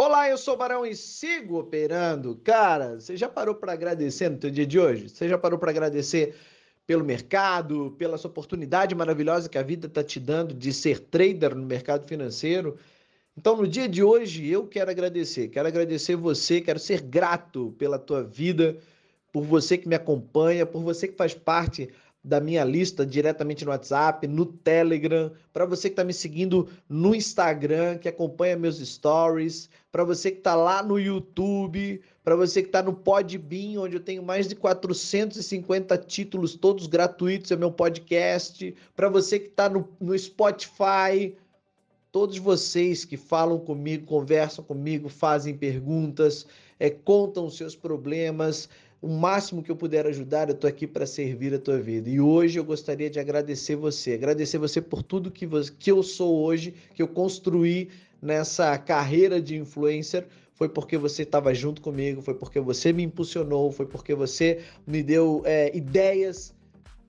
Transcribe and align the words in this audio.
Olá, 0.00 0.28
eu 0.28 0.38
sou 0.38 0.54
o 0.54 0.56
Barão 0.56 0.86
e 0.86 0.94
sigo 0.94 1.58
operando. 1.58 2.40
Cara, 2.44 3.00
você 3.00 3.16
já 3.16 3.28
parou 3.28 3.52
para 3.52 3.72
agradecer 3.72 4.28
no 4.28 4.38
teu 4.38 4.48
dia 4.48 4.64
de 4.64 4.78
hoje? 4.78 5.08
Você 5.08 5.28
já 5.28 5.36
parou 5.36 5.58
para 5.58 5.72
agradecer 5.72 6.36
pelo 6.86 7.04
mercado, 7.04 7.96
pela 7.98 8.16
sua 8.16 8.30
oportunidade 8.30 8.94
maravilhosa 8.94 9.48
que 9.48 9.58
a 9.58 9.62
vida 9.62 9.88
está 9.88 10.04
te 10.04 10.20
dando 10.20 10.54
de 10.54 10.72
ser 10.72 11.00
trader 11.00 11.52
no 11.56 11.66
mercado 11.66 12.06
financeiro? 12.06 12.78
Então, 13.36 13.56
no 13.56 13.66
dia 13.66 13.88
de 13.88 14.00
hoje, 14.00 14.46
eu 14.48 14.68
quero 14.68 14.88
agradecer. 14.88 15.48
Quero 15.48 15.66
agradecer 15.66 16.14
você, 16.14 16.60
quero 16.60 16.78
ser 16.78 17.00
grato 17.00 17.74
pela 17.76 17.98
tua 17.98 18.22
vida, 18.22 18.78
por 19.32 19.42
você 19.42 19.76
que 19.76 19.88
me 19.88 19.96
acompanha, 19.96 20.64
por 20.64 20.80
você 20.80 21.08
que 21.08 21.16
faz 21.16 21.34
parte 21.34 21.90
da 22.22 22.40
minha 22.40 22.64
lista 22.64 23.06
diretamente 23.06 23.64
no 23.64 23.70
WhatsApp, 23.70 24.26
no 24.26 24.44
Telegram, 24.44 25.30
para 25.52 25.64
você 25.64 25.88
que 25.88 25.92
está 25.94 26.04
me 26.04 26.12
seguindo 26.12 26.68
no 26.88 27.14
Instagram, 27.14 27.98
que 27.98 28.08
acompanha 28.08 28.56
meus 28.56 28.78
stories, 28.78 29.70
para 29.90 30.04
você 30.04 30.30
que 30.30 30.38
está 30.38 30.54
lá 30.54 30.82
no 30.82 30.98
YouTube, 30.98 32.00
para 32.22 32.36
você 32.36 32.60
que 32.60 32.68
está 32.68 32.82
no 32.82 32.92
Podbean, 32.92 33.80
onde 33.80 33.96
eu 33.96 34.00
tenho 34.00 34.22
mais 34.22 34.48
de 34.48 34.54
450 34.54 35.96
títulos, 35.98 36.54
todos 36.54 36.86
gratuitos, 36.86 37.50
é 37.50 37.56
meu 37.56 37.72
podcast, 37.72 38.74
para 38.94 39.08
você 39.08 39.38
que 39.38 39.48
está 39.48 39.68
no, 39.68 39.88
no 40.00 40.18
Spotify, 40.18 41.34
todos 42.10 42.38
vocês 42.38 43.04
que 43.04 43.16
falam 43.16 43.58
comigo, 43.58 44.06
conversam 44.06 44.64
comigo, 44.64 45.08
fazem 45.08 45.56
perguntas, 45.56 46.46
é, 46.78 46.90
contam 46.90 47.46
os 47.46 47.56
seus 47.56 47.76
problemas, 47.76 48.68
o 49.00 49.08
máximo 49.08 49.62
que 49.62 49.70
eu 49.70 49.76
puder 49.76 50.06
ajudar, 50.06 50.48
eu 50.48 50.54
estou 50.54 50.68
aqui 50.68 50.86
para 50.86 51.06
servir 51.06 51.54
a 51.54 51.58
tua 51.58 51.78
vida. 51.78 52.08
E 52.08 52.20
hoje 52.20 52.58
eu 52.58 52.64
gostaria 52.64 53.08
de 53.08 53.20
agradecer 53.20 53.76
você, 53.76 54.14
agradecer 54.14 54.58
você 54.58 54.80
por 54.80 55.02
tudo 55.02 55.30
que, 55.30 55.46
você, 55.46 55.72
que 55.78 55.90
eu 55.90 56.02
sou 56.02 56.42
hoje, 56.42 56.74
que 56.94 57.02
eu 57.02 57.08
construí 57.08 57.90
nessa 58.20 58.76
carreira 58.78 59.40
de 59.40 59.56
influencer. 59.56 60.26
Foi 60.54 60.68
porque 60.68 60.98
você 60.98 61.22
estava 61.22 61.54
junto 61.54 61.80
comigo, 61.80 62.20
foi 62.20 62.34
porque 62.34 62.58
você 62.58 62.92
me 62.92 63.04
impulsionou, 63.04 63.70
foi 63.70 63.86
porque 63.86 64.12
você 64.12 64.60
me 64.84 65.04
deu 65.04 65.42
é, 65.44 65.76
ideias 65.76 66.52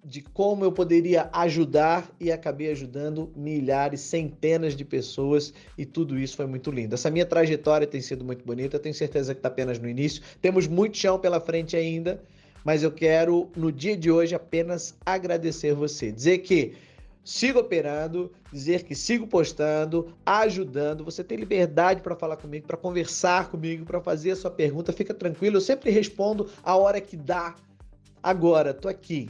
de 0.03 0.21
como 0.21 0.63
eu 0.63 0.71
poderia 0.71 1.29
ajudar 1.33 2.09
e 2.19 2.31
acabei 2.31 2.71
ajudando 2.71 3.31
milhares, 3.35 4.01
centenas 4.01 4.75
de 4.75 4.85
pessoas 4.85 5.53
e 5.77 5.85
tudo 5.85 6.17
isso 6.17 6.37
foi 6.37 6.45
muito 6.45 6.71
lindo. 6.71 6.95
Essa 6.95 7.09
minha 7.09 7.25
trajetória 7.25 7.85
tem 7.85 8.01
sido 8.01 8.23
muito 8.23 8.45
bonita, 8.45 8.79
tenho 8.79 8.95
certeza 8.95 9.33
que 9.33 9.39
está 9.39 9.49
apenas 9.49 9.77
no 9.77 9.89
início. 9.89 10.21
Temos 10.41 10.67
muito 10.67 10.97
chão 10.97 11.19
pela 11.19 11.41
frente 11.41 11.75
ainda, 11.75 12.21
mas 12.63 12.81
eu 12.81 12.91
quero 12.91 13.49
no 13.55 13.71
dia 13.71 13.97
de 13.97 14.09
hoje 14.09 14.33
apenas 14.33 14.95
agradecer 15.05 15.73
você, 15.73 16.11
dizer 16.11 16.39
que 16.39 16.73
sigo 17.23 17.59
operando, 17.59 18.31
dizer 18.53 18.83
que 18.83 18.95
sigo 18.95 19.27
postando, 19.27 20.13
ajudando. 20.25 21.03
Você 21.03 21.23
tem 21.23 21.37
liberdade 21.37 22.01
para 22.01 22.15
falar 22.15 22.37
comigo, 22.37 22.65
para 22.65 22.77
conversar 22.77 23.49
comigo, 23.49 23.85
para 23.85 23.99
fazer 23.99 24.31
a 24.31 24.35
sua 24.35 24.49
pergunta. 24.49 24.93
Fica 24.93 25.13
tranquilo, 25.13 25.57
eu 25.57 25.61
sempre 25.61 25.91
respondo 25.91 26.49
a 26.63 26.75
hora 26.77 27.01
que 27.01 27.17
dá. 27.17 27.53
Agora, 28.23 28.73
tô 28.73 28.87
aqui 28.87 29.29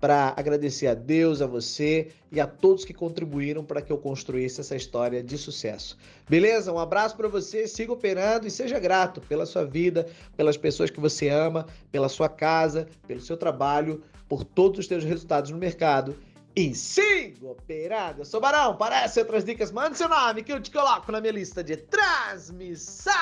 para 0.00 0.32
agradecer 0.36 0.86
a 0.86 0.94
Deus, 0.94 1.42
a 1.42 1.46
você 1.46 2.08
e 2.32 2.40
a 2.40 2.46
todos 2.46 2.84
que 2.84 2.94
contribuíram 2.94 3.62
para 3.62 3.82
que 3.82 3.92
eu 3.92 3.98
construísse 3.98 4.60
essa 4.60 4.74
história 4.74 5.22
de 5.22 5.36
sucesso. 5.36 5.98
Beleza? 6.28 6.72
Um 6.72 6.78
abraço 6.78 7.16
para 7.16 7.28
você, 7.28 7.68
siga 7.68 7.92
operando 7.92 8.46
e 8.46 8.50
seja 8.50 8.78
grato 8.78 9.20
pela 9.20 9.44
sua 9.44 9.64
vida, 9.64 10.08
pelas 10.36 10.56
pessoas 10.56 10.90
que 10.90 10.98
você 10.98 11.28
ama, 11.28 11.66
pela 11.92 12.08
sua 12.08 12.28
casa, 12.28 12.88
pelo 13.06 13.20
seu 13.20 13.36
trabalho, 13.36 14.02
por 14.26 14.42
todos 14.42 14.80
os 14.80 14.86
seus 14.86 15.04
resultados 15.04 15.50
no 15.50 15.58
mercado. 15.58 16.16
E 16.56 16.74
siga 16.74 17.46
operando. 17.46 18.22
Eu 18.22 18.24
sou 18.24 18.40
Barão, 18.40 18.76
parece 18.76 19.20
outras 19.20 19.44
dicas, 19.44 19.70
mande 19.70 19.96
seu 19.96 20.08
nome 20.08 20.42
que 20.42 20.52
eu 20.52 20.60
te 20.60 20.70
coloco 20.70 21.12
na 21.12 21.20
minha 21.20 21.32
lista 21.32 21.62
de 21.62 21.76
transmissão. 21.76 23.12